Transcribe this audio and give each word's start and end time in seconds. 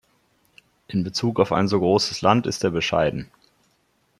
In 0.87 1.03
Bezug 1.03 1.39
auf 1.39 1.51
ein 1.51 1.67
so 1.67 1.77
großes 1.77 2.23
Land 2.23 2.47
ist 2.47 2.63
er 2.63 2.71
bescheiden. 2.71 3.29